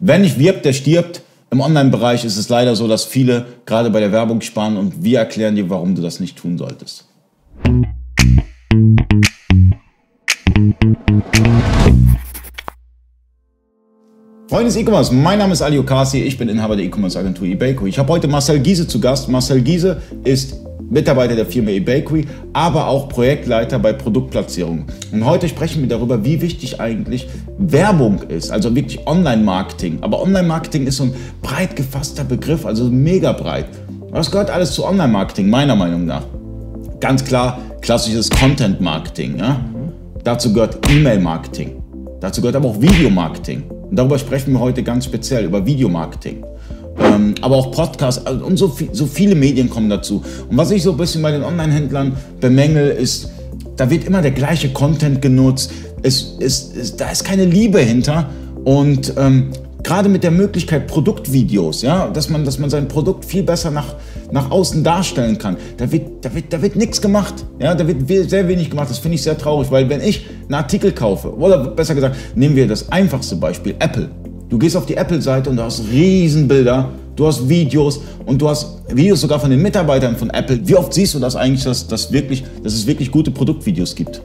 [0.00, 1.22] Wer nicht wirbt, der stirbt.
[1.50, 5.20] Im Online-Bereich ist es leider so, dass viele gerade bei der Werbung sparen und wir
[5.20, 7.06] erklären dir, warum du das nicht tun solltest.
[14.48, 17.88] Freunde des E-Commerce, mein Name ist Ali Okasi, ich bin Inhaber der E-Commerce Agentur eBakery.
[17.88, 19.28] Ich habe heute Marcel Giese zu Gast.
[19.28, 20.63] Marcel Giese ist
[20.94, 24.86] Mitarbeiter der Firma eBakery, aber auch Projektleiter bei Produktplatzierung.
[25.12, 27.26] Und heute sprechen wir darüber, wie wichtig eigentlich
[27.58, 29.98] Werbung ist, also wirklich Online-Marketing.
[30.02, 33.66] Aber Online-Marketing ist so ein breit gefasster Begriff, also mega breit.
[34.10, 36.22] Was gehört alles zu Online-Marketing, meiner Meinung nach?
[37.00, 39.36] Ganz klar, klassisches Content-Marketing.
[39.38, 39.60] Ja?
[40.22, 41.82] Dazu gehört E-Mail-Marketing.
[42.20, 43.64] Dazu gehört aber auch Videomarketing.
[43.90, 46.44] Und darüber sprechen wir heute ganz speziell, über Videomarketing.
[46.98, 50.22] Ähm, aber auch Podcasts also, und so, viel, so viele Medien kommen dazu.
[50.48, 53.30] Und was ich so ein bisschen bei den Online-Händlern bemängel, ist,
[53.76, 55.72] da wird immer der gleiche Content genutzt.
[56.02, 58.28] Es, es, es, da ist keine Liebe hinter.
[58.64, 59.50] Und ähm,
[59.82, 63.94] gerade mit der Möglichkeit Produktvideos, ja, dass man, dass man sein Produkt viel besser nach,
[64.32, 67.44] nach außen darstellen kann, da wird, da wird, da wird nichts gemacht.
[67.60, 68.90] Ja, da wird sehr wenig gemacht.
[68.90, 72.56] Das finde ich sehr traurig, weil wenn ich einen Artikel kaufe, oder besser gesagt, nehmen
[72.56, 74.08] wir das einfachste Beispiel, Apple.
[74.54, 78.82] Du gehst auf die Apple-Seite und du hast Riesenbilder, du hast Videos und du hast
[78.88, 80.60] Videos sogar von den Mitarbeitern von Apple.
[80.62, 84.22] Wie oft siehst du das eigentlich, dass, dass, wirklich, dass es wirklich gute Produktvideos gibt?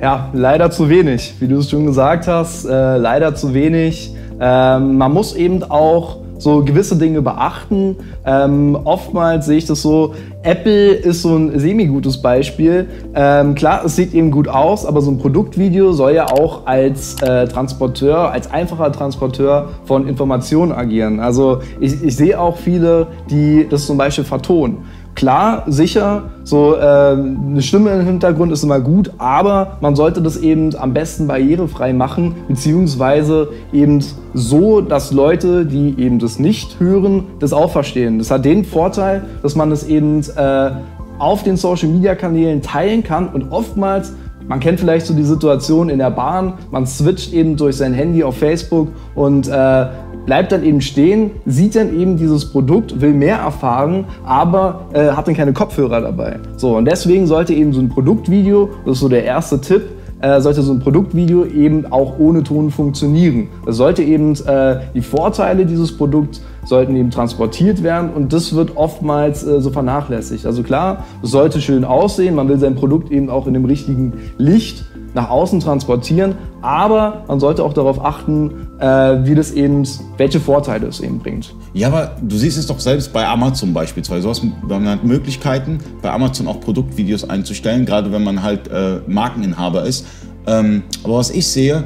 [0.00, 1.34] Ja, leider zu wenig.
[1.40, 4.14] Wie du es schon gesagt hast, äh, leider zu wenig.
[4.40, 7.96] Ähm, man muss eben auch so gewisse Dinge beachten.
[8.24, 12.86] Ähm, oftmals sehe ich das so, Apple ist so ein semi-gutes Beispiel.
[13.14, 17.20] Ähm, klar, es sieht eben gut aus, aber so ein Produktvideo soll ja auch als
[17.22, 21.18] äh, Transporteur, als einfacher Transporteur von Informationen agieren.
[21.18, 24.84] Also ich, ich sehe auch viele, die das zum Beispiel vertonen.
[25.14, 30.36] Klar, sicher, so äh, eine Stimme im Hintergrund ist immer gut, aber man sollte das
[30.36, 34.04] eben am besten barrierefrei machen, beziehungsweise eben
[34.34, 38.18] so, dass Leute, die eben das nicht hören, das auch verstehen.
[38.18, 40.70] Das hat den Vorteil, dass man es eben äh,
[41.18, 44.12] auf den Social-Media-Kanälen teilen kann und oftmals
[44.46, 48.22] man kennt vielleicht so die Situation in der Bahn, man switcht eben durch sein Handy
[48.22, 49.86] auf Facebook und äh,
[50.26, 55.26] bleibt dann eben stehen, sieht dann eben dieses Produkt, will mehr erfahren, aber äh, hat
[55.28, 56.38] dann keine Kopfhörer dabei.
[56.56, 59.82] So, und deswegen sollte eben so ein Produktvideo, das ist so der erste Tipp,
[60.20, 63.48] äh, sollte so ein Produktvideo eben auch ohne Ton funktionieren.
[63.66, 68.76] Es sollte eben äh, die Vorteile dieses Produkts sollten eben transportiert werden und das wird
[68.76, 70.46] oftmals äh, so vernachlässigt.
[70.46, 74.14] Also klar, es sollte schön aussehen, man will sein Produkt eben auch in dem richtigen
[74.38, 78.86] Licht nach außen transportieren, aber man sollte auch darauf achten, äh,
[79.24, 79.86] wie das eben,
[80.16, 81.54] welche Vorteile es eben bringt.
[81.72, 84.22] Ja, aber du siehst es doch selbst bei Amazon beispielsweise.
[84.22, 88.98] Du hast, man hat Möglichkeiten, bei Amazon auch Produktvideos einzustellen, gerade wenn man halt äh,
[89.06, 90.04] Markeninhaber ist.
[90.46, 91.84] Ähm, aber was ich sehe,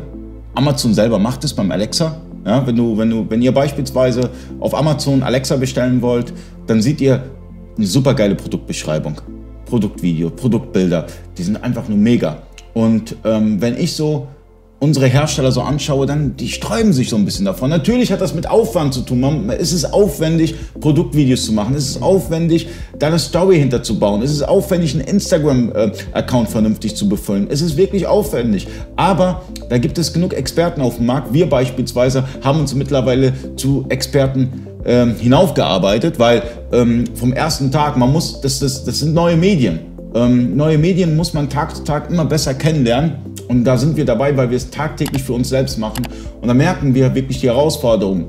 [0.54, 2.16] Amazon selber macht es beim Alexa.
[2.46, 6.32] Ja, wenn, du, wenn, du, wenn ihr beispielsweise auf Amazon Alexa bestellen wollt,
[6.66, 7.22] dann seht ihr
[7.76, 9.20] eine super geile Produktbeschreibung.
[9.66, 11.06] Produktvideo, Produktbilder,
[11.36, 12.38] die sind einfach nur mega.
[12.78, 14.28] Und ähm, wenn ich so
[14.78, 17.70] unsere Hersteller so anschaue, dann die sträuben sich so ein bisschen davon.
[17.70, 19.20] Natürlich hat das mit Aufwand zu tun.
[19.20, 21.74] Man, es ist aufwendig, Produktvideos zu machen.
[21.74, 24.22] Es ist aufwendig, da eine Story hinterzubauen.
[24.22, 27.48] Es ist aufwendig, einen Instagram-Account vernünftig zu befüllen.
[27.50, 28.68] Es ist wirklich aufwendig.
[28.94, 31.32] Aber da gibt es genug Experten auf dem Markt.
[31.32, 38.12] Wir beispielsweise haben uns mittlerweile zu Experten ähm, hinaufgearbeitet, weil ähm, vom ersten Tag, man
[38.12, 39.87] muss, das, das, das sind neue Medien.
[40.14, 43.12] Ähm, neue Medien muss man Tag zu Tag immer besser kennenlernen.
[43.48, 46.06] Und da sind wir dabei, weil wir es tagtäglich für uns selbst machen.
[46.40, 48.26] Und da merken wir wirklich die Herausforderungen.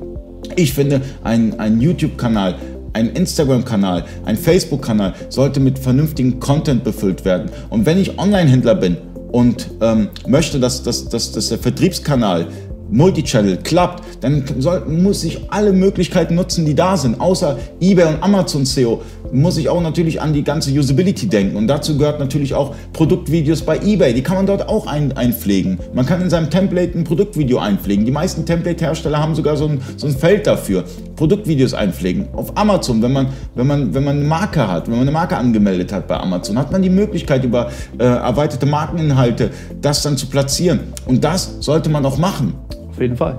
[0.56, 2.56] Ich finde, ein, ein YouTube-Kanal,
[2.92, 7.50] ein Instagram-Kanal, ein Facebook-Kanal sollte mit vernünftigem Content befüllt werden.
[7.68, 8.96] Und wenn ich Online-Händler bin
[9.30, 12.46] und ähm, möchte, dass, dass, dass, dass der Vertriebskanal
[12.90, 17.20] Multichannel klappt, dann soll, muss ich alle Möglichkeiten nutzen, die da sind.
[17.20, 19.02] Außer eBay und Amazon SEO
[19.32, 21.56] muss ich auch natürlich an die ganze Usability denken.
[21.56, 24.14] Und dazu gehört natürlich auch Produktvideos bei eBay.
[24.14, 25.78] Die kann man dort auch ein, einpflegen.
[25.94, 28.04] Man kann in seinem Template ein Produktvideo einpflegen.
[28.04, 30.84] Die meisten Template-Hersteller haben sogar so ein, so ein Feld dafür.
[31.16, 32.28] Produktvideos einpflegen.
[32.32, 35.36] Auf Amazon, wenn man, wenn, man, wenn man eine Marke hat, wenn man eine Marke
[35.36, 39.50] angemeldet hat bei Amazon, hat man die Möglichkeit, über äh, erweiterte Markeninhalte
[39.80, 40.80] das dann zu platzieren.
[41.06, 42.54] Und das sollte man auch machen.
[42.88, 43.38] Auf jeden Fall.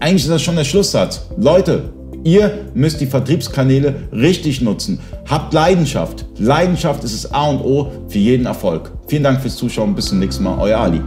[0.00, 1.26] Eigentlich ist das schon der Schlusssatz.
[1.36, 1.90] Leute,
[2.28, 5.00] ihr müsst die Vertriebskanäle richtig nutzen.
[5.26, 6.26] Habt Leidenschaft.
[6.38, 8.92] Leidenschaft ist das A und O für jeden Erfolg.
[9.06, 9.94] Vielen Dank fürs Zuschauen.
[9.94, 10.58] Bis zum nächsten Mal.
[10.58, 11.00] Euer Ali.